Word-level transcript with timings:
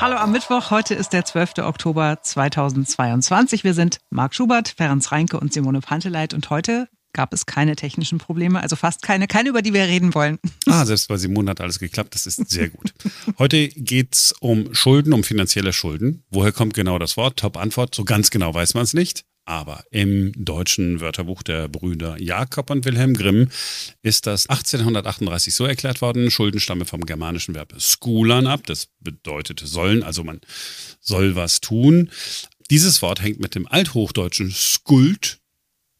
Hallo 0.00 0.16
am 0.16 0.32
Mittwoch. 0.32 0.70
Heute 0.70 0.94
ist 0.94 1.12
der 1.12 1.26
12. 1.26 1.58
Oktober 1.58 2.20
2022. 2.22 3.64
Wir 3.64 3.74
sind 3.74 3.98
Marc 4.08 4.34
Schubert, 4.34 4.72
Ferenc 4.74 5.12
Reinke 5.12 5.38
und 5.38 5.52
Simone 5.52 5.82
Panteleit. 5.82 6.32
Und 6.32 6.48
heute 6.48 6.88
gab 7.12 7.34
es 7.34 7.44
keine 7.44 7.76
technischen 7.76 8.16
Probleme, 8.16 8.62
also 8.62 8.76
fast 8.76 9.02
keine, 9.02 9.26
keine, 9.26 9.50
über 9.50 9.60
die 9.60 9.74
wir 9.74 9.82
reden 9.82 10.14
wollen. 10.14 10.38
Ah, 10.66 10.86
selbst 10.86 11.08
bei 11.08 11.18
Simone 11.18 11.50
hat 11.50 11.60
alles 11.60 11.78
geklappt, 11.78 12.14
das 12.14 12.26
ist 12.26 12.48
sehr 12.48 12.70
gut. 12.70 12.94
Heute 13.38 13.68
geht 13.68 14.14
es 14.14 14.32
um 14.40 14.74
Schulden, 14.74 15.12
um 15.12 15.22
finanzielle 15.22 15.74
Schulden. 15.74 16.24
Woher 16.30 16.52
kommt 16.52 16.72
genau 16.72 16.98
das 16.98 17.18
Wort? 17.18 17.38
Top-Antwort, 17.38 17.94
so 17.94 18.04
ganz 18.04 18.30
genau 18.30 18.54
weiß 18.54 18.72
man 18.72 18.84
es 18.84 18.94
nicht. 18.94 19.26
Aber 19.50 19.82
im 19.90 20.32
deutschen 20.36 21.00
Wörterbuch 21.00 21.42
der 21.42 21.66
Brüder 21.66 22.16
Jakob 22.22 22.70
und 22.70 22.84
Wilhelm 22.84 23.14
Grimm 23.14 23.48
ist 24.00 24.28
das 24.28 24.48
1838 24.48 25.52
so 25.52 25.64
erklärt 25.64 26.00
worden, 26.00 26.30
Schulden 26.30 26.60
stammen 26.60 26.86
vom 26.86 27.04
germanischen 27.04 27.56
Verb 27.56 27.74
skulan 27.80 28.46
ab, 28.46 28.64
das 28.66 28.86
bedeutet 29.00 29.60
sollen, 29.64 30.04
also 30.04 30.22
man 30.22 30.40
soll 31.00 31.34
was 31.34 31.60
tun. 31.60 32.10
Dieses 32.70 33.02
Wort 33.02 33.22
hängt 33.22 33.40
mit 33.40 33.56
dem 33.56 33.66
althochdeutschen 33.66 34.52
skuld 34.52 35.40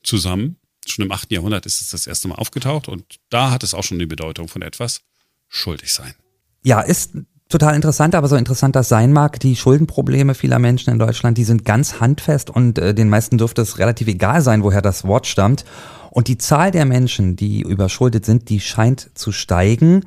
zusammen. 0.04 0.54
Schon 0.86 1.06
im 1.06 1.10
8. 1.10 1.32
Jahrhundert 1.32 1.66
ist 1.66 1.80
es 1.80 1.90
das 1.90 2.06
erste 2.06 2.28
Mal 2.28 2.36
aufgetaucht 2.36 2.86
und 2.86 3.16
da 3.30 3.50
hat 3.50 3.64
es 3.64 3.74
auch 3.74 3.82
schon 3.82 3.98
die 3.98 4.06
Bedeutung 4.06 4.46
von 4.46 4.62
etwas 4.62 5.00
schuldig 5.48 5.92
sein. 5.92 6.14
Ja, 6.62 6.82
ist 6.82 7.14
total 7.50 7.74
interessant, 7.74 8.14
aber 8.14 8.28
so 8.28 8.36
interessant 8.36 8.74
das 8.76 8.88
sein 8.88 9.12
mag, 9.12 9.38
die 9.40 9.56
Schuldenprobleme 9.56 10.34
vieler 10.34 10.58
Menschen 10.58 10.90
in 10.90 10.98
Deutschland, 10.98 11.36
die 11.36 11.44
sind 11.44 11.66
ganz 11.66 12.00
handfest 12.00 12.48
und 12.48 12.78
äh, 12.78 12.94
den 12.94 13.10
meisten 13.10 13.36
dürfte 13.36 13.60
es 13.60 13.78
relativ 13.78 14.08
egal 14.08 14.40
sein, 14.40 14.62
woher 14.62 14.80
das 14.80 15.04
Wort 15.04 15.26
stammt. 15.26 15.64
Und 16.10 16.28
die 16.28 16.38
Zahl 16.38 16.70
der 16.70 16.86
Menschen, 16.86 17.36
die 17.36 17.60
überschuldet 17.60 18.24
sind, 18.24 18.48
die 18.48 18.60
scheint 18.60 19.10
zu 19.14 19.30
steigen. 19.30 20.04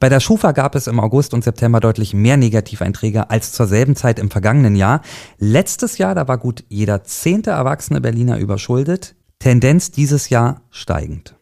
Bei 0.00 0.08
der 0.08 0.20
Schufa 0.20 0.52
gab 0.52 0.74
es 0.74 0.86
im 0.86 1.00
August 1.00 1.34
und 1.34 1.44
September 1.44 1.80
deutlich 1.80 2.14
mehr 2.14 2.36
Negativeinträge 2.36 3.30
als 3.30 3.52
zur 3.52 3.66
selben 3.66 3.96
Zeit 3.96 4.18
im 4.18 4.30
vergangenen 4.30 4.76
Jahr. 4.76 5.02
Letztes 5.38 5.98
Jahr, 5.98 6.14
da 6.14 6.28
war 6.28 6.38
gut 6.38 6.64
jeder 6.68 7.04
zehnte 7.04 7.50
erwachsene 7.50 8.00
Berliner 8.00 8.38
überschuldet. 8.38 9.14
Tendenz 9.38 9.90
dieses 9.90 10.28
Jahr 10.28 10.62
steigend 10.70 11.34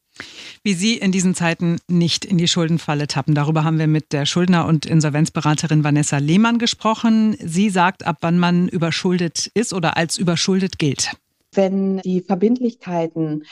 wie 0.63 0.75
Sie 0.75 0.97
in 0.97 1.13
diesen 1.13 1.35
Zeiten 1.35 1.79
nicht 1.89 2.25
in 2.25 2.39
die 2.39 2.49
Schuldenfalle 2.49 3.07
tappen. 3.07 3.35
Darüber 3.35 3.65
haben 3.65 3.79
wir 3.79 3.87
mit 3.87 4.13
der 4.13 4.27
Schuldner- 4.27 4.67
und 4.67 4.87
Insolvenzberaterin 4.87 5.85
Vanessa 5.85 6.19
Lehmann 6.19 6.59
gesprochen. 6.59 7.37
Sie 7.43 7.71
sagt, 7.71 8.07
ab 8.07 8.19
wann 8.21 8.39
man 8.39 8.69
überschuldet 8.69 9.51
ist 9.55 9.73
oder 9.73 9.97
als 9.97 10.19
überschuldet 10.19 10.79
gilt. 10.79 11.13
Wenn 11.53 11.99
die 11.99 12.21
Verbindlichkeiten 12.21 13.45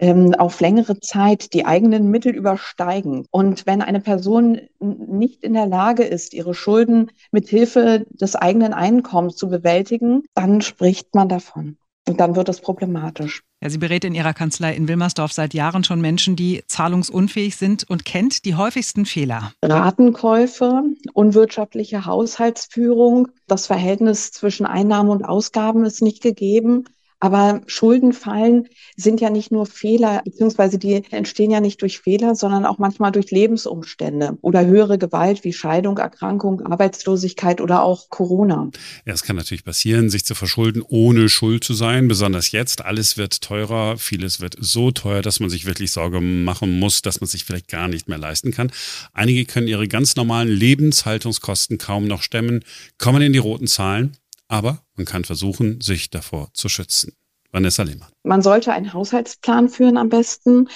ähm, 0.00 0.34
auf 0.34 0.60
längere 0.60 0.98
Zeit 0.98 1.54
die 1.54 1.66
eigenen 1.66 2.10
Mittel 2.10 2.34
übersteigen 2.34 3.26
und 3.30 3.64
wenn 3.66 3.80
eine 3.80 4.00
Person 4.00 4.60
nicht 4.80 5.44
in 5.44 5.54
der 5.54 5.66
Lage 5.66 6.02
ist, 6.02 6.34
ihre 6.34 6.54
Schulden 6.54 7.12
mit 7.30 7.48
Hilfe 7.48 8.06
des 8.10 8.34
eigenen 8.34 8.72
Einkommens 8.72 9.36
zu 9.36 9.48
bewältigen, 9.48 10.24
dann 10.34 10.62
spricht 10.62 11.14
man 11.14 11.28
davon. 11.28 11.76
Und 12.06 12.20
dann 12.20 12.36
wird 12.36 12.50
es 12.50 12.60
problematisch. 12.60 13.42
Ja, 13.62 13.70
sie 13.70 13.78
berät 13.78 14.04
in 14.04 14.14
ihrer 14.14 14.34
Kanzlei 14.34 14.74
in 14.74 14.88
Wilmersdorf 14.88 15.32
seit 15.32 15.54
Jahren 15.54 15.84
schon 15.84 16.02
Menschen, 16.02 16.36
die 16.36 16.62
zahlungsunfähig 16.66 17.56
sind 17.56 17.88
und 17.88 18.04
kennt 18.04 18.44
die 18.44 18.56
häufigsten 18.56 19.06
Fehler. 19.06 19.52
Ratenkäufe, 19.62 20.82
unwirtschaftliche 21.14 22.04
Haushaltsführung, 22.04 23.28
das 23.46 23.66
Verhältnis 23.66 24.32
zwischen 24.32 24.66
Einnahmen 24.66 25.08
und 25.08 25.24
Ausgaben 25.24 25.86
ist 25.86 26.02
nicht 26.02 26.22
gegeben. 26.22 26.84
Aber 27.24 27.62
Schuldenfallen 27.66 28.68
sind 28.96 29.18
ja 29.18 29.30
nicht 29.30 29.50
nur 29.50 29.64
Fehler, 29.64 30.20
beziehungsweise 30.26 30.78
die 30.78 31.02
entstehen 31.10 31.50
ja 31.50 31.60
nicht 31.60 31.80
durch 31.80 32.00
Fehler, 32.00 32.34
sondern 32.34 32.66
auch 32.66 32.76
manchmal 32.76 33.12
durch 33.12 33.30
Lebensumstände 33.30 34.36
oder 34.42 34.66
höhere 34.66 34.98
Gewalt 34.98 35.42
wie 35.42 35.54
Scheidung, 35.54 35.96
Erkrankung, 35.96 36.60
Arbeitslosigkeit 36.60 37.62
oder 37.62 37.82
auch 37.82 38.10
Corona. 38.10 38.68
Ja, 39.06 39.14
es 39.14 39.22
kann 39.22 39.36
natürlich 39.36 39.64
passieren, 39.64 40.10
sich 40.10 40.26
zu 40.26 40.34
verschulden, 40.34 40.82
ohne 40.86 41.30
schuld 41.30 41.64
zu 41.64 41.72
sein. 41.72 42.08
Besonders 42.08 42.52
jetzt. 42.52 42.84
Alles 42.84 43.16
wird 43.16 43.40
teurer. 43.40 43.96
Vieles 43.96 44.42
wird 44.42 44.56
so 44.60 44.90
teuer, 44.90 45.22
dass 45.22 45.40
man 45.40 45.48
sich 45.48 45.64
wirklich 45.64 45.92
Sorge 45.92 46.20
machen 46.20 46.78
muss, 46.78 47.00
dass 47.00 47.22
man 47.22 47.28
sich 47.28 47.44
vielleicht 47.44 47.68
gar 47.68 47.88
nicht 47.88 48.06
mehr 48.06 48.18
leisten 48.18 48.50
kann. 48.50 48.70
Einige 49.14 49.46
können 49.46 49.66
ihre 49.66 49.88
ganz 49.88 50.14
normalen 50.14 50.48
Lebenshaltungskosten 50.48 51.78
kaum 51.78 52.06
noch 52.06 52.20
stemmen, 52.20 52.66
kommen 52.98 53.22
in 53.22 53.32
die 53.32 53.38
roten 53.38 53.66
Zahlen 53.66 54.18
aber 54.48 54.84
man 54.94 55.06
kann 55.06 55.24
versuchen, 55.24 55.80
sich 55.80 56.10
davor 56.10 56.52
zu 56.54 56.68
schützen. 56.68 57.12
Vanessa 57.54 57.84
Lehmann. 57.84 58.08
Man 58.24 58.42
sollte 58.42 58.72
einen 58.72 58.92
Haushaltsplan 58.92 59.68
führen 59.68 59.96
am 59.96 60.08
besten, 60.08 60.68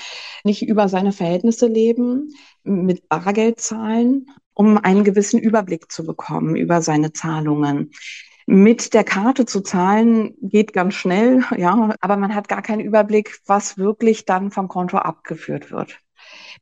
nicht 0.45 0.63
über 0.63 0.89
seine 0.89 1.11
Verhältnisse 1.11 1.67
leben, 1.67 2.33
mit 2.63 3.09
Bargeld 3.09 3.61
zahlen, 3.61 4.27
um 4.55 4.79
einen 4.79 5.03
gewissen 5.03 5.41
Überblick 5.41 5.91
zu 5.91 6.07
bekommen 6.07 6.55
über 6.55 6.81
seine 6.81 7.13
Zahlungen. 7.13 7.91
Mit 8.47 8.95
der 8.95 9.03
Karte 9.03 9.45
zu 9.45 9.61
zahlen 9.61 10.35
geht 10.41 10.73
ganz 10.73 10.95
schnell, 10.95 11.43
ja, 11.57 11.95
aber 12.01 12.17
man 12.17 12.35
hat 12.35 12.49
gar 12.49 12.63
keinen 12.63 12.81
Überblick, 12.81 13.41
was 13.47 13.77
wirklich 13.77 14.25
dann 14.25 14.53
vom 14.53 14.69
Konto 14.69 14.99
abgeführt 14.99 15.73
wird. 15.73 15.99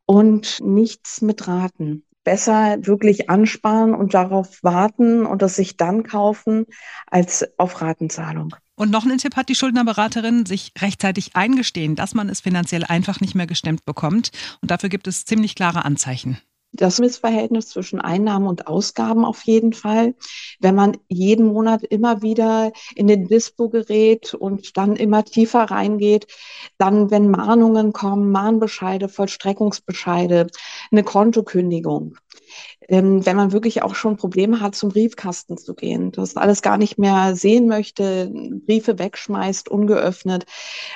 Und 0.07 0.61
nichts 0.65 1.21
mit 1.21 1.47
Raten 1.47 2.05
besser 2.25 2.79
wirklich 2.81 3.31
ansparen 3.31 3.95
und 3.95 4.15
darauf 4.15 4.63
warten 4.63 5.27
und 5.27 5.43
das 5.43 5.57
sich 5.57 5.77
dann 5.77 6.03
kaufen 6.03 6.67
als 7.07 7.47
auf 7.57 7.81
Ratenzahlung. 7.81 8.57
Und 8.77 8.91
noch 8.91 9.05
einen 9.05 9.19
Tipp 9.19 9.37
hat 9.37 9.49
die 9.49 9.55
Schuldnerberaterin, 9.55 10.45
sich 10.47 10.73
rechtzeitig 10.79 11.35
eingestehen, 11.35 11.97
dass 11.97 12.15
man 12.15 12.29
es 12.29 12.41
finanziell 12.41 12.85
einfach 12.85 13.21
nicht 13.21 13.35
mehr 13.35 13.47
gestemmt 13.47 13.85
bekommt. 13.85 14.31
Und 14.61 14.71
dafür 14.71 14.91
gibt 14.91 15.09
es 15.09 15.25
ziemlich 15.25 15.55
klare 15.55 15.85
Anzeichen 15.85 16.39
das 16.77 16.99
Missverhältnis 16.99 17.69
zwischen 17.69 18.01
Einnahmen 18.01 18.47
und 18.47 18.67
Ausgaben 18.67 19.25
auf 19.25 19.43
jeden 19.45 19.73
Fall. 19.73 20.15
Wenn 20.61 20.75
man 20.75 20.97
jeden 21.09 21.47
Monat 21.47 21.83
immer 21.83 22.23
wieder 22.23 22.73
in 22.95 23.07
den 23.07 23.27
Dispo 23.27 23.69
gerät 23.69 24.35
und 24.35 24.77
dann 24.77 24.97
immer 24.97 25.25
tiefer 25.25 25.65
reingeht, 25.65 26.27
dann, 26.79 27.11
wenn 27.11 27.31
Mahnungen 27.31 27.93
kommen, 27.93 28.31
Mahnbescheide, 28.31 29.09
Vollstreckungsbescheide, 29.09 30.49
eine 30.93 31.03
Kontokündigung, 31.03 32.17
wenn 32.89 33.37
man 33.37 33.53
wirklich 33.53 33.83
auch 33.83 33.95
schon 33.95 34.17
Probleme 34.17 34.61
hat, 34.61 34.75
zum 34.75 34.91
Briefkasten 34.91 35.59
zu 35.59 35.75
gehen, 35.75 36.13
das 36.13 36.37
alles 36.37 36.63
gar 36.63 36.79
nicht 36.79 36.99
mehr 36.99 37.35
sehen 37.35 37.67
möchte, 37.67 38.31
Briefe 38.67 38.99
wegschmeißt, 38.99 39.69
ungeöffnet, 39.69 40.45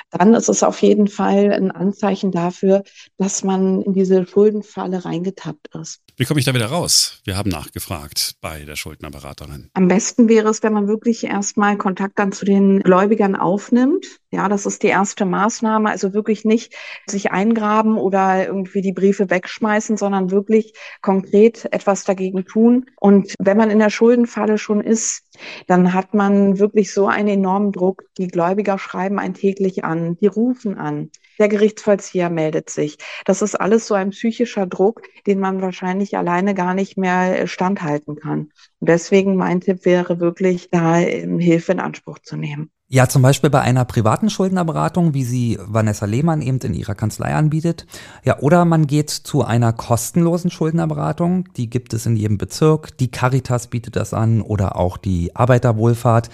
dann 0.09 0.33
ist 0.33 0.49
es 0.49 0.63
auf 0.63 0.81
jeden 0.81 1.07
Fall 1.07 1.51
ein 1.51 1.71
Anzeichen 1.71 2.31
dafür, 2.31 2.83
dass 3.17 3.43
man 3.43 3.81
in 3.81 3.93
diese 3.93 4.25
Schuldenfalle 4.25 5.03
reingetappt 5.03 5.75
ist. 5.75 6.01
Wie 6.17 6.25
komme 6.25 6.39
ich 6.39 6.45
da 6.45 6.53
wieder 6.53 6.67
raus? 6.67 7.21
Wir 7.25 7.37
haben 7.37 7.49
nachgefragt 7.49 8.35
bei 8.41 8.63
der 8.63 8.75
Schuldnerberaterin. 8.75 9.69
Am 9.73 9.87
besten 9.87 10.29
wäre 10.29 10.49
es, 10.49 10.63
wenn 10.63 10.73
man 10.73 10.87
wirklich 10.87 11.23
erstmal 11.23 11.77
Kontakt 11.77 12.19
dann 12.19 12.31
zu 12.31 12.45
den 12.45 12.81
Gläubigern 12.81 13.35
aufnimmt. 13.35 14.20
Ja, 14.33 14.47
das 14.47 14.65
ist 14.65 14.81
die 14.83 14.87
erste 14.87 15.25
Maßnahme. 15.25 15.89
Also 15.89 16.13
wirklich 16.13 16.45
nicht 16.45 16.73
sich 17.05 17.31
eingraben 17.31 17.97
oder 17.97 18.47
irgendwie 18.47 18.81
die 18.81 18.93
Briefe 18.93 19.29
wegschmeißen, 19.29 19.97
sondern 19.97 20.31
wirklich 20.31 20.73
konkret 21.01 21.67
etwas 21.73 22.05
dagegen 22.05 22.45
tun. 22.45 22.85
Und 23.01 23.33
wenn 23.39 23.57
man 23.57 23.69
in 23.69 23.79
der 23.79 23.89
Schuldenfalle 23.89 24.57
schon 24.57 24.79
ist, 24.79 25.23
dann 25.67 25.93
hat 25.93 26.13
man 26.13 26.59
wirklich 26.59 26.93
so 26.93 27.07
einen 27.07 27.27
enormen 27.27 27.73
Druck. 27.73 28.03
Die 28.17 28.27
Gläubiger 28.27 28.79
schreiben 28.79 29.19
einen 29.19 29.33
täglich 29.33 29.83
an, 29.83 30.15
die 30.15 30.27
rufen 30.27 30.77
an. 30.77 31.11
Der 31.37 31.49
Gerichtsvollzieher 31.49 32.29
meldet 32.29 32.69
sich. 32.69 32.99
Das 33.25 33.41
ist 33.41 33.55
alles 33.55 33.85
so 33.85 33.95
ein 33.95 34.11
psychischer 34.11 34.65
Druck, 34.65 35.01
den 35.27 35.39
man 35.39 35.61
wahrscheinlich 35.61 36.15
alleine 36.17 36.53
gar 36.53 36.73
nicht 36.73 36.97
mehr 36.97 37.47
standhalten 37.47 38.15
kann. 38.15 38.51
Und 38.79 38.87
deswegen 38.87 39.35
mein 39.35 39.59
Tipp 39.59 39.83
wäre 39.83 40.21
wirklich, 40.21 40.69
da 40.69 40.95
Hilfe 40.95 41.73
in 41.73 41.81
Anspruch 41.81 42.19
zu 42.19 42.37
nehmen. 42.37 42.71
Ja, 42.93 43.07
zum 43.07 43.21
Beispiel 43.21 43.49
bei 43.49 43.61
einer 43.61 43.85
privaten 43.85 44.29
Schuldnerberatung, 44.29 45.13
wie 45.13 45.23
sie 45.23 45.57
Vanessa 45.65 46.05
Lehmann 46.05 46.41
eben 46.41 46.59
in 46.59 46.73
ihrer 46.73 46.93
Kanzlei 46.93 47.33
anbietet. 47.33 47.85
Ja, 48.25 48.39
oder 48.39 48.65
man 48.65 48.85
geht 48.85 49.09
zu 49.09 49.45
einer 49.45 49.71
kostenlosen 49.71 50.51
Schuldnerberatung. 50.51 51.45
Die 51.55 51.69
gibt 51.69 51.93
es 51.93 52.05
in 52.05 52.17
jedem 52.17 52.37
Bezirk. 52.37 52.97
Die 52.97 53.09
Caritas 53.09 53.67
bietet 53.67 53.95
das 53.95 54.13
an 54.13 54.41
oder 54.41 54.75
auch 54.75 54.97
die 54.97 55.33
Arbeiterwohlfahrt. 55.33 56.29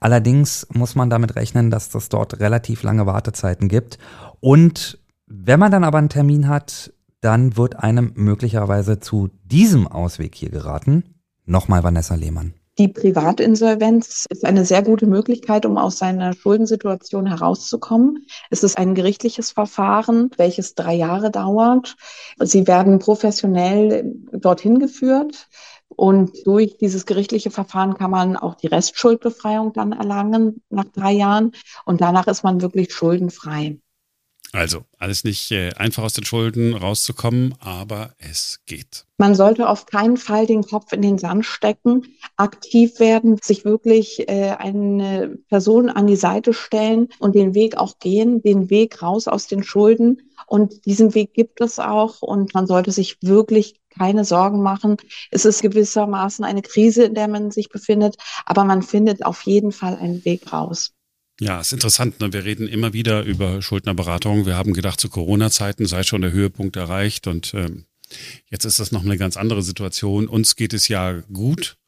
Allerdings 0.00 0.66
muss 0.72 0.96
man 0.96 1.10
damit 1.10 1.36
rechnen, 1.36 1.70
dass 1.70 1.94
es 1.94 2.08
dort 2.08 2.40
relativ 2.40 2.82
lange 2.82 3.06
Wartezeiten 3.06 3.68
gibt. 3.68 3.98
Und 4.40 4.98
wenn 5.28 5.60
man 5.60 5.70
dann 5.70 5.84
aber 5.84 5.98
einen 5.98 6.08
Termin 6.08 6.48
hat, 6.48 6.92
dann 7.20 7.56
wird 7.56 7.76
einem 7.76 8.14
möglicherweise 8.16 8.98
zu 8.98 9.30
diesem 9.44 9.86
Ausweg 9.86 10.34
hier 10.34 10.50
geraten. 10.50 11.04
Nochmal 11.46 11.84
Vanessa 11.84 12.16
Lehmann. 12.16 12.54
Die 12.80 12.88
Privatinsolvenz 12.88 14.24
ist 14.30 14.42
eine 14.42 14.64
sehr 14.64 14.82
gute 14.82 15.06
Möglichkeit, 15.06 15.66
um 15.66 15.76
aus 15.76 15.98
seiner 15.98 16.32
Schuldensituation 16.32 17.26
herauszukommen. 17.26 18.24
Es 18.48 18.62
ist 18.62 18.78
ein 18.78 18.94
gerichtliches 18.94 19.50
Verfahren, 19.50 20.30
welches 20.38 20.74
drei 20.76 20.94
Jahre 20.94 21.30
dauert. 21.30 21.96
Sie 22.38 22.66
werden 22.66 22.98
professionell 22.98 24.10
dorthin 24.32 24.78
geführt. 24.78 25.46
Und 25.90 26.46
durch 26.46 26.78
dieses 26.78 27.04
gerichtliche 27.04 27.50
Verfahren 27.50 27.98
kann 27.98 28.12
man 28.12 28.38
auch 28.38 28.54
die 28.54 28.68
Restschuldbefreiung 28.68 29.74
dann 29.74 29.92
erlangen 29.92 30.62
nach 30.70 30.86
drei 30.86 31.12
Jahren. 31.12 31.52
Und 31.84 32.00
danach 32.00 32.28
ist 32.28 32.44
man 32.44 32.62
wirklich 32.62 32.94
schuldenfrei. 32.94 33.78
Also, 34.52 34.84
alles 34.98 35.22
nicht 35.22 35.52
äh, 35.52 35.72
einfach 35.74 36.02
aus 36.02 36.14
den 36.14 36.24
Schulden 36.24 36.74
rauszukommen, 36.74 37.54
aber 37.60 38.14
es 38.18 38.60
geht. 38.66 39.06
Man 39.16 39.36
sollte 39.36 39.68
auf 39.68 39.86
keinen 39.86 40.16
Fall 40.16 40.46
den 40.46 40.64
Kopf 40.64 40.92
in 40.92 41.02
den 41.02 41.18
Sand 41.18 41.46
stecken, 41.46 42.16
aktiv 42.36 42.98
werden, 42.98 43.38
sich 43.40 43.64
wirklich 43.64 44.28
äh, 44.28 44.56
eine 44.58 45.38
Person 45.48 45.88
an 45.88 46.08
die 46.08 46.16
Seite 46.16 46.52
stellen 46.52 47.08
und 47.20 47.36
den 47.36 47.54
Weg 47.54 47.76
auch 47.76 48.00
gehen, 48.00 48.42
den 48.42 48.70
Weg 48.70 49.02
raus 49.02 49.28
aus 49.28 49.46
den 49.46 49.62
Schulden. 49.62 50.30
Und 50.46 50.84
diesen 50.84 51.14
Weg 51.14 51.32
gibt 51.32 51.60
es 51.60 51.78
auch 51.78 52.20
und 52.20 52.52
man 52.52 52.66
sollte 52.66 52.90
sich 52.90 53.18
wirklich 53.20 53.80
keine 53.90 54.24
Sorgen 54.24 54.62
machen. 54.62 54.96
Es 55.30 55.44
ist 55.44 55.62
gewissermaßen 55.62 56.44
eine 56.44 56.62
Krise, 56.62 57.04
in 57.04 57.14
der 57.14 57.28
man 57.28 57.52
sich 57.52 57.68
befindet, 57.68 58.16
aber 58.46 58.64
man 58.64 58.82
findet 58.82 59.24
auf 59.24 59.42
jeden 59.42 59.70
Fall 59.70 59.96
einen 59.96 60.24
Weg 60.24 60.52
raus. 60.52 60.92
Ja, 61.40 61.58
ist 61.58 61.72
interessant. 61.72 62.20
Ne? 62.20 62.34
Wir 62.34 62.44
reden 62.44 62.68
immer 62.68 62.92
wieder 62.92 63.22
über 63.22 63.62
Schuldnerberatung. 63.62 64.44
Wir 64.44 64.56
haben 64.56 64.74
gedacht, 64.74 65.00
zu 65.00 65.08
Corona-Zeiten 65.08 65.86
sei 65.86 66.02
schon 66.02 66.20
der 66.20 66.32
Höhepunkt 66.32 66.76
erreicht 66.76 67.26
und 67.26 67.54
ähm, 67.54 67.86
jetzt 68.50 68.66
ist 68.66 68.78
das 68.78 68.92
noch 68.92 69.02
eine 69.02 69.16
ganz 69.16 69.38
andere 69.38 69.62
Situation. 69.62 70.28
Uns 70.28 70.54
geht 70.54 70.74
es 70.74 70.88
ja 70.88 71.22
gut. 71.32 71.78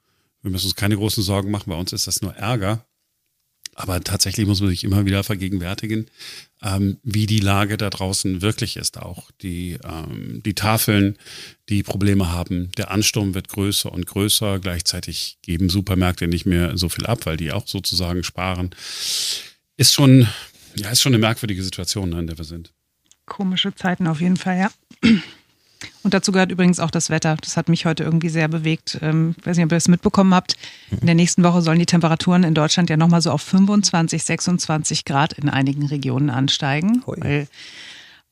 Wir 0.40 0.50
müssen 0.50 0.66
uns 0.66 0.74
keine 0.74 0.96
großen 0.96 1.22
Sorgen 1.22 1.50
machen. 1.50 1.68
Bei 1.68 1.76
uns 1.76 1.92
ist 1.92 2.06
das 2.06 2.22
nur 2.22 2.34
Ärger. 2.34 2.86
Aber 3.74 4.02
tatsächlich 4.02 4.46
muss 4.46 4.60
man 4.60 4.68
sich 4.68 4.84
immer 4.84 5.06
wieder 5.06 5.24
vergegenwärtigen, 5.24 6.06
ähm, 6.62 6.98
wie 7.02 7.26
die 7.26 7.40
Lage 7.40 7.76
da 7.78 7.88
draußen 7.88 8.42
wirklich 8.42 8.76
ist. 8.76 8.98
Auch 8.98 9.30
die, 9.40 9.78
ähm, 9.82 10.42
die 10.44 10.54
Tafeln, 10.54 11.16
die 11.68 11.82
Probleme 11.82 12.30
haben, 12.30 12.70
der 12.76 12.90
Ansturm 12.90 13.34
wird 13.34 13.48
größer 13.48 13.90
und 13.90 14.06
größer. 14.06 14.58
Gleichzeitig 14.58 15.38
geben 15.42 15.70
Supermärkte 15.70 16.28
nicht 16.28 16.44
mehr 16.44 16.76
so 16.76 16.90
viel 16.90 17.06
ab, 17.06 17.24
weil 17.24 17.38
die 17.38 17.52
auch 17.52 17.66
sozusagen 17.66 18.24
sparen. 18.24 18.74
Ist 19.78 19.94
schon, 19.94 20.28
ja, 20.76 20.90
ist 20.90 21.00
schon 21.00 21.14
eine 21.14 21.20
merkwürdige 21.20 21.62
Situation, 21.62 22.12
in 22.12 22.26
der 22.26 22.36
wir 22.36 22.44
sind. 22.44 22.72
Komische 23.24 23.74
Zeiten 23.74 24.06
auf 24.06 24.20
jeden 24.20 24.36
Fall, 24.36 24.58
ja. 24.58 24.70
Und 26.02 26.14
dazu 26.14 26.32
gehört 26.32 26.50
übrigens 26.50 26.80
auch 26.80 26.90
das 26.90 27.10
Wetter. 27.10 27.36
Das 27.40 27.56
hat 27.56 27.68
mich 27.68 27.86
heute 27.86 28.02
irgendwie 28.02 28.28
sehr 28.28 28.48
bewegt. 28.48 28.98
Ähm, 29.02 29.34
weiß 29.44 29.56
nicht, 29.56 29.64
ob 29.64 29.72
ihr 29.72 29.76
das 29.76 29.88
mitbekommen 29.88 30.34
habt. 30.34 30.56
In 30.90 31.06
der 31.06 31.14
nächsten 31.14 31.44
Woche 31.44 31.62
sollen 31.62 31.78
die 31.78 31.86
Temperaturen 31.86 32.42
in 32.42 32.54
Deutschland 32.54 32.90
ja 32.90 32.96
nochmal 32.96 33.22
so 33.22 33.30
auf 33.30 33.42
25, 33.42 34.24
26 34.24 35.04
Grad 35.04 35.32
in 35.34 35.48
einigen 35.48 35.86
Regionen 35.86 36.30
ansteigen. 36.30 37.02
Hui. 37.06 37.46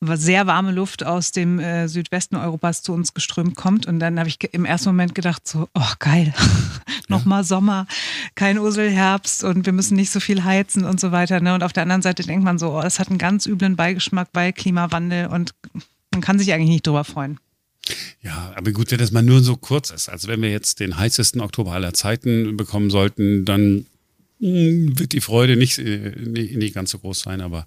Weil 0.03 0.17
sehr 0.17 0.47
warme 0.47 0.71
Luft 0.71 1.05
aus 1.05 1.31
dem 1.31 1.59
äh, 1.59 1.87
Südwesten 1.87 2.35
Europas 2.35 2.81
zu 2.81 2.91
uns 2.91 3.13
geströmt 3.13 3.55
kommt. 3.55 3.85
Und 3.85 3.99
dann 3.99 4.17
habe 4.17 4.27
ich 4.27 4.43
im 4.51 4.65
ersten 4.65 4.89
Moment 4.89 5.13
gedacht, 5.13 5.47
so, 5.47 5.69
oh 5.75 5.91
geil, 5.99 6.33
nochmal 7.07 7.43
Sommer, 7.43 7.85
kein 8.33 8.57
Urselherbst 8.57 9.43
und 9.43 9.67
wir 9.67 9.73
müssen 9.73 9.95
nicht 9.95 10.09
so 10.09 10.19
viel 10.19 10.43
heizen 10.43 10.85
und 10.85 10.99
so 10.99 11.11
weiter. 11.11 11.39
Ne? 11.39 11.53
Und 11.53 11.63
auf 11.63 11.71
der 11.71 11.83
anderen 11.83 12.01
Seite 12.01 12.23
denkt 12.23 12.43
man 12.43 12.57
so, 12.57 12.75
oh, 12.75 12.81
das 12.81 12.97
hat 12.97 13.09
einen 13.09 13.19
ganz 13.19 13.45
üblen 13.45 13.75
Beigeschmack 13.75 14.29
bei 14.33 14.51
Klimawandel 14.51 15.27
und 15.27 15.53
man 16.11 16.21
kann 16.21 16.39
sich 16.39 16.51
eigentlich 16.51 16.69
nicht 16.69 16.87
drüber 16.87 17.03
freuen. 17.03 17.39
Ja, 18.23 18.53
aber 18.55 18.71
gut, 18.71 18.91
wenn 18.91 18.99
das 18.99 19.11
mal 19.11 19.23
nur 19.23 19.41
so 19.41 19.57
kurz 19.57 19.89
ist. 19.89 20.09
Also 20.09 20.27
wenn 20.27 20.41
wir 20.41 20.51
jetzt 20.51 20.79
den 20.79 20.97
heißesten 20.97 21.41
Oktober 21.41 21.73
aller 21.73 21.93
Zeiten 21.93 22.55
bekommen 22.55 22.91
sollten, 22.91 23.45
dann 23.45 23.87
hm, 24.39 24.99
wird 24.99 25.13
die 25.13 25.21
Freude 25.21 25.55
nicht, 25.55 25.79
äh, 25.79 26.15
nicht, 26.19 26.55
nicht 26.55 26.75
ganz 26.75 26.91
so 26.91 26.99
groß 26.99 27.21
sein, 27.21 27.41
aber 27.41 27.65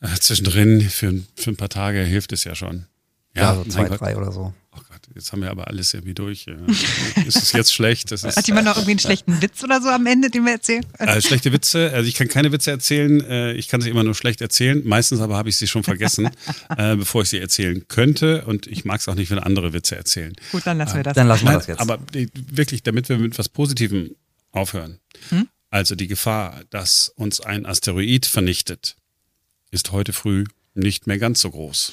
äh, 0.00 0.14
zwischendrin 0.20 0.80
für, 0.82 1.20
für 1.34 1.50
ein 1.50 1.56
paar 1.56 1.68
Tage 1.68 2.02
hilft 2.02 2.32
es 2.32 2.44
ja 2.44 2.54
schon. 2.54 2.86
Ja, 3.34 3.42
ja 3.42 3.54
so 3.56 3.64
zwei, 3.64 3.88
drei 3.88 4.16
oder 4.16 4.30
so. 4.30 4.54
Oh 4.72 4.80
Gott, 4.88 5.00
jetzt 5.14 5.32
haben 5.32 5.42
wir 5.42 5.50
aber 5.50 5.66
alles 5.66 5.94
irgendwie 5.94 6.14
durch. 6.14 6.46
ist 7.26 7.36
es 7.36 7.52
jetzt 7.52 7.74
schlecht? 7.74 8.12
Das 8.12 8.22
ist, 8.22 8.36
Hat 8.36 8.46
jemand 8.46 8.66
noch 8.66 8.76
irgendwie 8.76 8.92
einen 8.92 9.00
schlechten 9.00 9.42
Witz 9.42 9.64
oder 9.64 9.82
so 9.82 9.88
am 9.88 10.06
Ende, 10.06 10.30
den 10.30 10.44
wir 10.44 10.52
erzählen? 10.52 10.86
Äh, 10.98 11.20
schlechte 11.20 11.52
Witze, 11.52 11.90
also 11.92 12.08
ich 12.08 12.14
kann 12.14 12.28
keine 12.28 12.52
Witze 12.52 12.70
erzählen. 12.70 13.20
Äh, 13.20 13.52
ich 13.54 13.66
kann 13.66 13.80
sie 13.80 13.90
immer 13.90 14.04
nur 14.04 14.14
schlecht 14.14 14.40
erzählen. 14.40 14.80
Meistens 14.84 15.20
aber 15.20 15.36
habe 15.36 15.48
ich 15.48 15.56
sie 15.56 15.66
schon 15.66 15.82
vergessen, 15.82 16.30
äh, 16.76 16.94
bevor 16.94 17.22
ich 17.22 17.30
sie 17.30 17.38
erzählen 17.38 17.86
könnte. 17.88 18.44
Und 18.44 18.68
ich 18.68 18.84
mag 18.84 19.00
es 19.00 19.08
auch 19.08 19.16
nicht, 19.16 19.30
wenn 19.32 19.40
andere 19.40 19.72
Witze 19.72 19.96
erzählen. 19.96 20.34
Gut, 20.52 20.64
dann 20.64 20.78
lassen 20.78 20.96
wir 20.96 21.02
das. 21.02 21.14
Dann 21.14 21.26
lassen 21.26 21.46
wir 21.46 21.52
das 21.54 21.66
jetzt. 21.66 21.80
Aber 21.80 21.98
wirklich, 22.12 22.84
damit 22.84 23.08
wir 23.08 23.18
mit 23.18 23.36
was 23.38 23.48
Positivem 23.48 24.14
aufhören. 24.52 25.00
Hm? 25.30 25.48
Also 25.70 25.96
die 25.96 26.06
Gefahr, 26.06 26.62
dass 26.70 27.08
uns 27.16 27.40
ein 27.40 27.66
Asteroid 27.66 28.26
vernichtet, 28.26 28.96
ist 29.72 29.90
heute 29.90 30.12
früh 30.12 30.44
nicht 30.74 31.06
mehr 31.06 31.18
ganz 31.18 31.40
so 31.40 31.50
groß. 31.50 31.92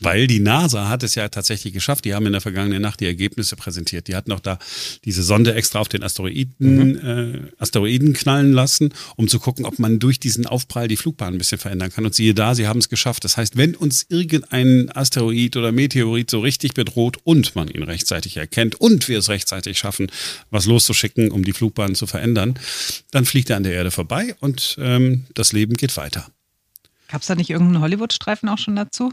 Weil 0.00 0.26
die 0.26 0.40
NASA 0.40 0.88
hat 0.88 1.02
es 1.02 1.14
ja 1.14 1.28
tatsächlich 1.28 1.72
geschafft. 1.72 2.04
Die 2.04 2.14
haben 2.14 2.26
in 2.26 2.32
der 2.32 2.40
vergangenen 2.40 2.82
Nacht 2.82 3.00
die 3.00 3.06
Ergebnisse 3.06 3.56
präsentiert. 3.56 4.08
Die 4.08 4.16
hatten 4.16 4.32
auch 4.32 4.40
da 4.40 4.58
diese 5.04 5.22
Sonde 5.22 5.54
extra 5.54 5.78
auf 5.78 5.88
den 5.88 6.02
Asteroiden, 6.02 6.54
mhm. 6.58 7.46
äh, 7.46 7.62
Asteroiden 7.62 8.12
knallen 8.12 8.52
lassen, 8.52 8.92
um 9.16 9.28
zu 9.28 9.38
gucken, 9.38 9.64
ob 9.64 9.78
man 9.78 9.98
durch 9.98 10.20
diesen 10.20 10.46
Aufprall 10.46 10.88
die 10.88 10.96
Flugbahn 10.96 11.34
ein 11.34 11.38
bisschen 11.38 11.58
verändern 11.58 11.90
kann. 11.90 12.04
Und 12.04 12.14
siehe 12.14 12.34
da, 12.34 12.54
sie 12.54 12.66
haben 12.66 12.78
es 12.78 12.88
geschafft. 12.88 13.24
Das 13.24 13.36
heißt, 13.36 13.56
wenn 13.56 13.74
uns 13.74 14.06
irgendein 14.08 14.90
Asteroid 14.94 15.56
oder 15.56 15.72
Meteorit 15.72 16.30
so 16.30 16.40
richtig 16.40 16.74
bedroht 16.74 17.18
und 17.24 17.54
man 17.54 17.68
ihn 17.68 17.82
rechtzeitig 17.82 18.36
erkennt 18.36 18.74
und 18.74 19.08
wir 19.08 19.18
es 19.18 19.28
rechtzeitig 19.28 19.78
schaffen, 19.78 20.10
was 20.50 20.66
loszuschicken, 20.66 21.30
um 21.30 21.44
die 21.44 21.52
Flugbahn 21.52 21.94
zu 21.94 22.06
verändern, 22.06 22.58
dann 23.10 23.24
fliegt 23.24 23.50
er 23.50 23.56
an 23.56 23.62
der 23.62 23.72
Erde 23.72 23.90
vorbei 23.90 24.34
und 24.40 24.76
ähm, 24.80 25.26
das 25.34 25.52
Leben 25.52 25.76
geht 25.76 25.96
weiter. 25.96 26.26
Gab 27.08 27.22
es 27.22 27.26
da 27.26 27.34
nicht 27.34 27.50
irgendeinen 27.50 27.82
Hollywood-Streifen 27.82 28.48
auch 28.48 28.58
schon 28.58 28.76
dazu? 28.76 29.12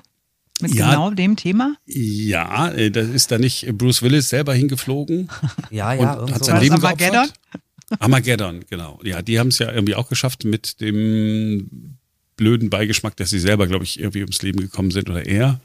Mit 0.60 0.74
ja, 0.74 0.90
genau 0.90 1.12
dem 1.12 1.36
Thema? 1.36 1.76
Ja, 1.86 2.70
äh, 2.72 2.90
da 2.90 3.02
ist 3.02 3.32
da 3.32 3.38
nicht 3.38 3.68
Bruce 3.78 4.02
Willis 4.02 4.30
selber 4.30 4.54
hingeflogen. 4.54 5.30
ja, 5.70 5.94
ja. 5.94 6.14
Und 6.14 6.34
hat 6.34 6.46
sein 6.46 6.62
Leben 6.62 6.76
Armageddon? 6.76 7.12
Geopfert. 7.12 8.02
Armageddon, 8.02 8.66
genau. 8.70 9.00
Ja, 9.04 9.22
die 9.22 9.40
haben 9.40 9.50
es 9.50 9.60
ja 9.60 9.72
irgendwie 9.72 9.96
auch 9.96 10.10
geschafft 10.10 10.44
mit 10.44 10.82
dem 10.82 11.98
blöden 12.36 12.70
Beigeschmack, 12.70 13.16
dass 13.18 13.30
sie 13.30 13.40
selber, 13.40 13.68
glaube 13.68 13.84
ich, 13.84 14.00
irgendwie 14.00 14.22
ums 14.22 14.42
Leben 14.42 14.60
gekommen 14.60 14.92
sind 14.92 15.10
oder 15.10 15.26
er. 15.26 15.60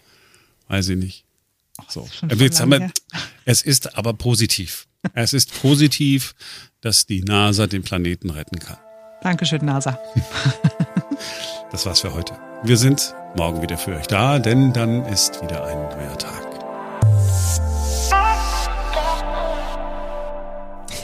Weiß 0.69 0.89
ich 0.89 0.97
nicht. 0.97 1.25
So. 1.89 2.09
Jetzt 2.37 2.61
haben 2.61 2.71
wir, 2.71 2.91
es 3.45 3.63
ist 3.63 3.97
aber 3.97 4.15
positiv. 4.15 4.87
Es 5.15 5.33
ist 5.33 5.53
positiv, 5.61 6.35
dass 6.81 7.07
die 7.07 7.23
NASA 7.23 7.67
den 7.67 7.83
Planeten 7.83 8.31
retten 8.31 8.59
kann. 8.59 8.79
Dankeschön, 9.23 9.65
NASA. 9.65 9.99
das 11.71 11.87
war's 11.87 12.01
für 12.01 12.13
heute. 12.13 12.39
Wir 12.63 12.77
sind 12.77 13.15
morgen 13.37 13.63
wieder 13.63 13.79
für 13.79 13.97
euch 13.97 14.07
da, 14.07 14.39
denn 14.39 14.73
dann 14.73 15.05
ist 15.07 15.43
wieder 15.43 15.65
ein 15.65 15.79
neuer 15.97 16.19
Tag. 16.19 16.53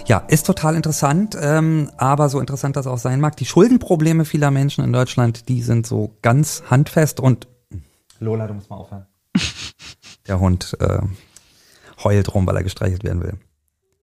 Ja, 0.06 0.18
ist 0.28 0.46
total 0.46 0.74
interessant, 0.74 1.36
ähm, 1.38 1.90
aber 1.98 2.30
so 2.30 2.40
interessant 2.40 2.76
das 2.76 2.86
auch 2.86 2.96
sein 2.96 3.20
mag, 3.20 3.36
die 3.36 3.44
Schuldenprobleme 3.44 4.24
vieler 4.24 4.50
Menschen 4.50 4.82
in 4.82 4.92
Deutschland, 4.92 5.48
die 5.50 5.60
sind 5.60 5.86
so 5.86 6.16
ganz 6.22 6.62
handfest 6.70 7.20
und 7.20 7.46
Lola, 8.18 8.46
du 8.46 8.54
musst 8.54 8.70
mal 8.70 8.76
aufhören. 8.76 9.06
Der 10.26 10.40
Hund 10.40 10.76
äh, 10.80 11.00
heult 12.02 12.34
rum, 12.34 12.46
weil 12.46 12.56
er 12.56 12.62
gestreichelt 12.62 13.04
werden 13.04 13.22
will. 13.22 13.38